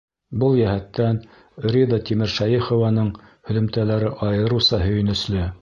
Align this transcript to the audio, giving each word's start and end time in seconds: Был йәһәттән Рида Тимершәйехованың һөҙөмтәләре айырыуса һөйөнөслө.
Был 0.43 0.55
йәһәттән 0.59 1.19
Рида 1.75 2.01
Тимершәйехованың 2.09 3.13
һөҙөмтәләре 3.51 4.13
айырыуса 4.31 4.85
һөйөнөслө. 4.89 5.49